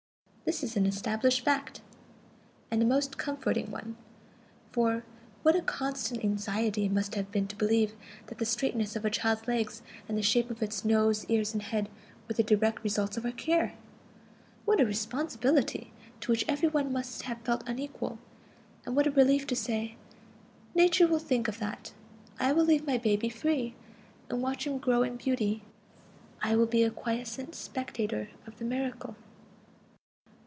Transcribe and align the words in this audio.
This 0.43 0.63
is 0.63 0.75
an 0.75 0.85
established 0.85 1.45
fact, 1.45 1.79
and 2.69 2.81
a 2.81 2.85
most 2.85 3.17
comforting 3.17 3.71
one; 3.71 3.95
for 4.73 5.05
what 5.43 5.55
a 5.55 5.61
constant 5.61 6.25
anxiety 6.25 6.87
it 6.87 6.91
must 6.91 7.15
have 7.15 7.31
been 7.31 7.47
to 7.47 7.55
believe 7.55 7.93
that 8.25 8.37
the 8.37 8.43
straightness 8.45 8.97
of 8.97 9.05
a 9.05 9.09
child's 9.09 9.47
legs, 9.47 9.81
and 10.09 10.17
the 10.17 10.21
shape 10.21 10.49
of 10.51 10.61
its 10.61 10.83
nose, 10.83 11.23
ears, 11.29 11.53
and 11.53 11.61
head 11.61 11.87
were 12.27 12.33
the 12.33 12.43
direct 12.43 12.83
results 12.83 13.15
of 13.15 13.23
our 13.23 13.31
care! 13.31 13.77
What 14.65 14.81
a 14.81 14.85
responsibility, 14.85 15.93
to 16.19 16.31
which 16.33 16.43
every 16.49 16.67
one 16.67 16.91
must 16.91 17.21
have 17.21 17.39
felt 17.43 17.63
unequal! 17.65 18.19
And 18.85 18.93
what 18.93 19.07
a 19.07 19.11
relief 19.11 19.47
to 19.47 19.55
say: 19.55 19.95
"Nature 20.75 21.07
will 21.07 21.19
think 21.19 21.47
of 21.47 21.59
that. 21.59 21.93
I 22.41 22.51
will 22.51 22.65
leave 22.65 22.85
my 22.85 22.97
baby 22.97 23.29
free, 23.29 23.73
and 24.29 24.41
watch 24.41 24.67
him 24.67 24.79
grow 24.79 25.01
in 25.03 25.15
beauty; 25.15 25.63
I 26.41 26.57
will 26.57 26.65
be 26.67 26.83
a 26.83 26.89
quiescent 26.91 27.55
spectator 27.55 28.31
of 28.45 28.57
the 28.57 28.65
miracle." 28.65 29.15